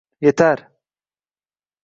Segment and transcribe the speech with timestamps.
[0.23, 0.65] «Yetar!